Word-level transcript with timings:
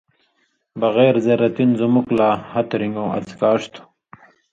بغیر 0.81 1.13
زرتی 1.25 1.29
(ضرورتی) 1.29 1.63
نہ 1.69 1.75
زُمُک 1.79 2.07
لا 2.17 2.29
ہَتہۡ 2.51 2.77
رِن٘گؤں 2.79 3.13
اڅھکاݜ 3.17 3.61
تھُو۔ 3.73 3.81